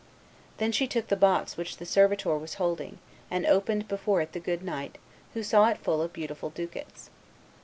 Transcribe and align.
Then 0.57 0.71
she 0.71 0.87
took 0.87 1.09
the 1.09 1.15
box 1.15 1.57
which 1.57 1.77
the 1.77 1.85
servitor 1.85 2.35
was 2.35 2.55
holding, 2.55 2.97
and 3.29 3.45
opened 3.45 3.83
it 3.83 3.87
before 3.87 4.25
the 4.25 4.39
good 4.39 4.63
knight, 4.63 4.97
who 5.35 5.43
saw 5.43 5.69
it 5.69 5.77
full 5.77 6.01
of 6.01 6.11
beautiful 6.11 6.49
ducats. 6.49 7.11